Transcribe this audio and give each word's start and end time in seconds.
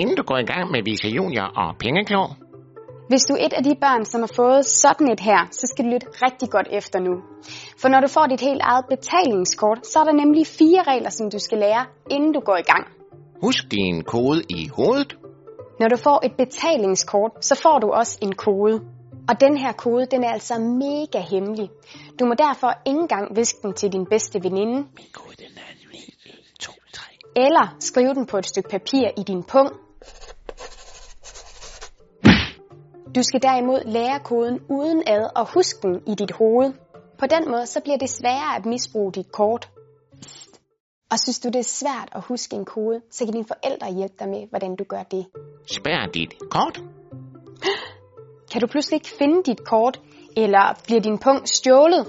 inden 0.00 0.16
du 0.16 0.22
går 0.22 0.38
i 0.38 0.48
gang 0.52 0.70
med 0.70 0.80
Visa 0.84 1.08
Junior 1.08 1.48
og 1.62 1.68
Pengeklog. 1.82 2.28
Hvis 3.10 3.24
du 3.28 3.32
er 3.34 3.46
et 3.46 3.52
af 3.52 3.64
de 3.64 3.74
børn, 3.84 4.04
som 4.04 4.20
har 4.20 4.32
fået 4.36 4.66
sådan 4.66 5.08
et 5.14 5.20
her, 5.20 5.40
så 5.50 5.64
skal 5.66 5.84
du 5.84 5.90
lytte 5.90 6.06
rigtig 6.24 6.48
godt 6.50 6.68
efter 6.70 6.98
nu. 7.00 7.14
For 7.80 7.88
når 7.88 8.00
du 8.00 8.08
får 8.08 8.26
dit 8.26 8.40
helt 8.40 8.62
eget 8.70 8.84
betalingskort, 8.88 9.86
så 9.86 10.00
er 10.00 10.04
der 10.04 10.12
nemlig 10.12 10.46
fire 10.46 10.82
regler, 10.82 11.10
som 11.10 11.30
du 11.30 11.38
skal 11.38 11.58
lære, 11.58 11.84
inden 12.10 12.32
du 12.32 12.40
går 12.40 12.56
i 12.56 12.66
gang. 12.72 12.84
Husk 13.42 13.70
din 13.70 14.04
kode 14.04 14.42
i 14.48 14.68
hovedet. 14.76 15.16
Når 15.80 15.88
du 15.88 15.96
får 15.96 16.18
et 16.26 16.34
betalingskort, 16.42 17.32
så 17.40 17.54
får 17.62 17.78
du 17.78 17.88
også 17.90 18.18
en 18.22 18.32
kode. 18.32 18.74
Og 19.28 19.40
den 19.40 19.56
her 19.56 19.72
kode, 19.72 20.06
den 20.06 20.24
er 20.24 20.32
altså 20.32 20.54
mega 20.58 21.20
hemmelig. 21.30 21.68
Du 22.18 22.24
må 22.24 22.34
derfor 22.34 22.70
ikke 22.86 23.00
engang 23.00 23.36
viske 23.36 23.58
den 23.62 23.72
til 23.74 23.92
din 23.92 24.06
bedste 24.10 24.42
veninde. 24.42 24.76
Min 24.76 25.10
kode 25.12 25.36
den 25.36 25.52
er 25.56 25.68
2, 26.60 26.72
3. 26.92 27.04
Eller 27.36 27.76
skrive 27.80 28.14
den 28.14 28.26
på 28.26 28.36
et 28.38 28.46
stykke 28.46 28.68
papir 28.68 29.06
i 29.20 29.22
din 29.22 29.42
pung. 29.42 29.70
Du 33.14 33.22
skal 33.22 33.42
derimod 33.42 33.80
lære 33.84 34.20
koden 34.20 34.60
uden 34.70 35.02
ad 35.06 35.30
og 35.36 35.52
huske 35.54 35.78
den 35.82 36.02
i 36.06 36.14
dit 36.14 36.32
hoved. 36.32 36.72
På 37.18 37.26
den 37.26 37.50
måde 37.50 37.66
så 37.66 37.80
bliver 37.80 37.98
det 37.98 38.10
sværere 38.10 38.56
at 38.56 38.66
misbruge 38.66 39.12
dit 39.12 39.32
kort. 39.32 39.70
Og 41.10 41.18
synes 41.18 41.40
du 41.40 41.48
det 41.48 41.58
er 41.58 41.62
svært 41.80 42.08
at 42.12 42.22
huske 42.22 42.56
en 42.56 42.64
kode, 42.64 43.00
så 43.10 43.24
kan 43.24 43.32
dine 43.32 43.44
forældre 43.44 43.92
hjælpe 43.92 44.14
dig 44.18 44.28
med, 44.28 44.48
hvordan 44.50 44.76
du 44.76 44.84
gør 44.84 45.02
det. 45.02 45.26
Spær 45.66 46.06
dit 46.14 46.34
kort. 46.50 46.82
Kan 48.52 48.60
du 48.60 48.66
pludselig 48.66 48.96
ikke 48.96 49.10
finde 49.18 49.42
dit 49.42 49.64
kort, 49.64 50.00
eller 50.36 50.80
bliver 50.84 51.00
din 51.00 51.18
punkt 51.18 51.48
stjålet? 51.48 52.06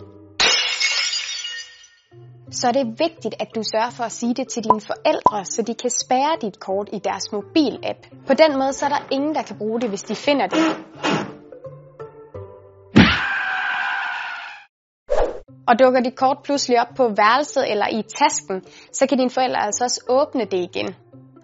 Så 2.52 2.68
er 2.68 2.72
det 2.72 3.00
vigtigt, 3.00 3.36
at 3.40 3.48
du 3.56 3.64
sørger 3.64 3.90
for 3.90 4.04
at 4.04 4.12
sige 4.12 4.34
det 4.34 4.48
til 4.48 4.64
dine 4.64 4.82
forældre, 4.82 5.46
så 5.46 5.62
de 5.62 5.76
kan 5.76 5.90
spærre 5.90 6.38
dit 6.42 6.60
kort 6.60 6.90
i 6.94 7.00
deres 7.00 7.32
mobilapp. 7.32 8.00
På 8.28 8.34
den 8.34 8.60
måde 8.60 8.74
så 8.74 8.86
er 8.86 8.90
der 8.90 9.08
ingen, 9.12 9.36
der 9.36 9.42
kan 9.42 9.58
bruge 9.58 9.82
det, 9.82 9.90
hvis 9.90 10.04
de 10.04 10.16
finder 10.16 10.48
det. 10.48 10.60
Og 15.68 15.80
dukker 15.80 16.02
dit 16.02 16.16
kort 16.16 16.38
pludselig 16.44 16.82
op 16.82 16.94
på 16.98 17.04
værelset 17.08 17.72
eller 17.72 17.88
i 17.88 18.02
tasken, 18.02 18.64
så 18.92 19.08
kan 19.08 19.18
dine 19.18 19.30
forældre 19.30 19.66
altså 19.66 19.84
også 19.84 20.02
åbne 20.10 20.46
det 20.46 20.60
igen. 20.70 20.96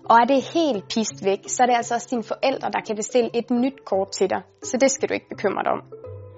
Og 0.10 0.16
er 0.22 0.26
det 0.26 0.44
helt 0.54 0.84
pist 0.94 1.26
væk, 1.26 1.40
så 1.48 1.64
er 1.64 1.68
det 1.68 1.76
altså 1.76 1.94
også 1.96 2.08
dine 2.12 2.24
forældre, 2.24 2.70
der 2.72 2.82
kan 2.88 2.96
bestille 2.96 3.30
et 3.34 3.52
nyt 3.52 3.86
kort 3.86 4.12
til 4.12 4.30
dig. 4.30 4.42
Så 4.64 4.78
det 4.82 4.92
skal 4.92 5.10
du 5.10 5.14
ikke 5.14 5.30
bekymre 5.30 5.64
dig 5.64 5.72
om. 5.72 5.82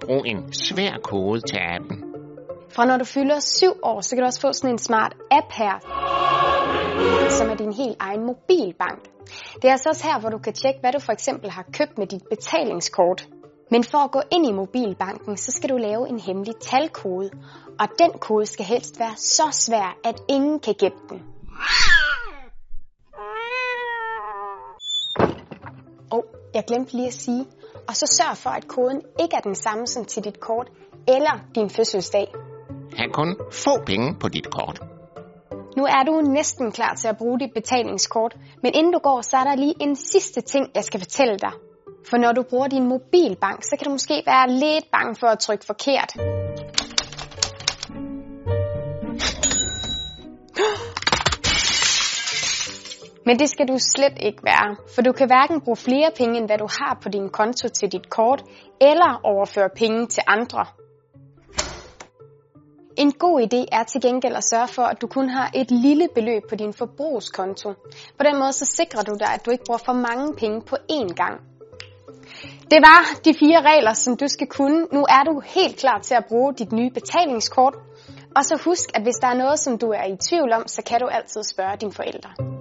Brug 0.00 0.26
en 0.26 0.52
svær 0.52 0.94
kode 1.02 1.40
til 1.40 1.58
appen. 1.76 2.07
Fra 2.70 2.84
når 2.84 2.96
du 2.96 3.04
fylder 3.04 3.40
7 3.40 3.66
år, 3.82 4.00
så 4.00 4.16
kan 4.16 4.22
du 4.22 4.26
også 4.26 4.40
få 4.40 4.52
sådan 4.52 4.70
en 4.70 4.78
smart 4.78 5.16
app 5.30 5.52
her, 5.52 5.74
som 7.30 7.50
er 7.50 7.54
din 7.54 7.72
helt 7.72 7.96
egen 8.00 8.26
mobilbank. 8.26 9.02
Det 9.54 9.64
er 9.64 9.72
altså 9.72 9.88
også 9.88 10.04
her, 10.04 10.20
hvor 10.20 10.30
du 10.30 10.38
kan 10.38 10.52
tjekke, 10.52 10.80
hvad 10.80 10.92
du 10.92 11.00
for 11.00 11.12
eksempel 11.12 11.50
har 11.50 11.64
købt 11.72 11.98
med 11.98 12.06
dit 12.06 12.22
betalingskort. 12.30 13.28
Men 13.70 13.84
for 13.84 13.98
at 13.98 14.10
gå 14.10 14.22
ind 14.32 14.46
i 14.46 14.52
mobilbanken, 14.52 15.36
så 15.36 15.52
skal 15.52 15.70
du 15.70 15.76
lave 15.76 16.08
en 16.08 16.20
hemmelig 16.20 16.54
talkode, 16.56 17.30
og 17.80 17.88
den 17.98 18.10
kode 18.20 18.46
skal 18.46 18.64
helst 18.64 19.00
være 19.00 19.16
så 19.16 19.48
svær, 19.50 19.96
at 20.04 20.20
ingen 20.28 20.60
kan 20.60 20.74
gætte 20.74 20.98
den. 21.08 21.22
Og 26.10 26.24
jeg 26.54 26.64
glemte 26.66 26.92
lige 26.92 27.06
at 27.06 27.14
sige, 27.14 27.46
og 27.88 27.96
så 27.96 28.06
sørg 28.06 28.36
for, 28.36 28.50
at 28.50 28.68
koden 28.68 29.02
ikke 29.22 29.36
er 29.36 29.40
den 29.40 29.54
samme 29.54 29.86
som 29.86 30.04
til 30.04 30.24
dit 30.24 30.40
kort 30.40 30.70
eller 31.08 31.40
din 31.54 31.70
fødselsdag 31.70 32.28
have 32.98 33.12
kun 33.12 33.36
få 33.52 33.84
penge 33.86 34.16
på 34.20 34.28
dit 34.28 34.50
kort. 34.50 34.80
Nu 35.76 35.84
er 35.84 36.02
du 36.06 36.20
næsten 36.20 36.72
klar 36.72 36.94
til 36.94 37.08
at 37.08 37.16
bruge 37.16 37.38
dit 37.40 37.50
betalingskort, 37.54 38.36
men 38.62 38.72
inden 38.74 38.92
du 38.92 38.98
går, 38.98 39.20
så 39.20 39.36
er 39.36 39.44
der 39.44 39.56
lige 39.56 39.74
en 39.80 39.96
sidste 39.96 40.40
ting, 40.40 40.66
jeg 40.74 40.84
skal 40.84 41.00
fortælle 41.00 41.38
dig. 41.38 41.52
For 42.10 42.16
når 42.16 42.32
du 42.32 42.42
bruger 42.50 42.68
din 42.68 42.88
mobilbank, 42.88 43.62
så 43.62 43.76
kan 43.76 43.84
du 43.84 43.90
måske 43.90 44.22
være 44.26 44.50
lidt 44.50 44.90
bange 44.92 45.14
for 45.20 45.26
at 45.26 45.38
trykke 45.38 45.64
forkert. 45.66 46.10
Men 53.26 53.38
det 53.38 53.48
skal 53.50 53.68
du 53.68 53.76
slet 53.78 54.18
ikke 54.20 54.42
være, 54.44 54.76
for 54.94 55.02
du 55.02 55.12
kan 55.12 55.26
hverken 55.26 55.60
bruge 55.60 55.76
flere 55.76 56.10
penge, 56.18 56.38
end 56.38 56.46
hvad 56.46 56.58
du 56.58 56.68
har 56.80 56.98
på 57.02 57.08
din 57.08 57.28
konto 57.28 57.68
til 57.68 57.92
dit 57.92 58.10
kort, 58.10 58.42
eller 58.80 59.20
overføre 59.24 59.68
penge 59.76 60.06
til 60.06 60.22
andre. 60.26 60.64
En 62.98 63.12
god 63.12 63.40
idé 63.40 63.64
er 63.72 63.82
til 63.82 64.00
gengæld 64.00 64.36
at 64.36 64.44
sørge 64.44 64.68
for, 64.68 64.82
at 64.82 65.00
du 65.02 65.06
kun 65.06 65.28
har 65.28 65.50
et 65.54 65.70
lille 65.70 66.08
beløb 66.14 66.42
på 66.48 66.56
din 66.56 66.72
forbrugskonto. 66.72 67.72
På 68.18 68.22
den 68.28 68.38
måde 68.38 68.52
så 68.52 68.66
sikrer 68.66 69.02
du 69.02 69.14
dig, 69.18 69.28
at 69.34 69.46
du 69.46 69.50
ikke 69.50 69.64
bruger 69.66 69.78
for 69.84 69.92
mange 69.92 70.34
penge 70.34 70.62
på 70.62 70.76
én 70.92 71.08
gang. 71.14 71.40
Det 72.70 72.80
var 72.88 73.00
de 73.24 73.34
fire 73.40 73.60
regler, 73.70 73.92
som 73.92 74.16
du 74.16 74.28
skal 74.28 74.46
kunne. 74.46 74.86
Nu 74.92 75.00
er 75.00 75.22
du 75.24 75.42
helt 75.44 75.76
klar 75.76 75.98
til 75.98 76.14
at 76.14 76.24
bruge 76.28 76.54
dit 76.54 76.72
nye 76.72 76.90
betalingskort. 76.90 77.74
Og 78.36 78.44
så 78.44 78.62
husk, 78.64 78.86
at 78.94 79.02
hvis 79.02 79.16
der 79.22 79.28
er 79.28 79.34
noget, 79.34 79.58
som 79.58 79.78
du 79.78 79.86
er 79.86 80.04
i 80.04 80.16
tvivl 80.16 80.52
om, 80.52 80.66
så 80.66 80.82
kan 80.82 81.00
du 81.00 81.06
altid 81.06 81.42
spørge 81.42 81.76
dine 81.76 81.92
forældre. 81.92 82.57